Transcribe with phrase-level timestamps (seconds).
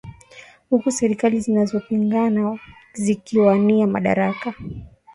[0.69, 2.59] Huku serikali zinazopingana
[2.93, 4.53] zikiwania madaraka.